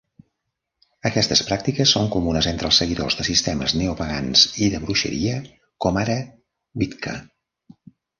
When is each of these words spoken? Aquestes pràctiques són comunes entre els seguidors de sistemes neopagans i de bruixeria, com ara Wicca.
Aquestes 1.07 1.41
pràctiques 1.49 1.91
són 1.97 2.07
comunes 2.15 2.47
entre 2.51 2.67
els 2.69 2.79
seguidors 2.81 3.17
de 3.19 3.25
sistemes 3.27 3.75
neopagans 3.81 4.45
i 4.69 4.69
de 4.77 4.81
bruixeria, 4.87 5.35
com 5.87 6.01
ara 6.05 6.17
Wicca. 6.83 7.15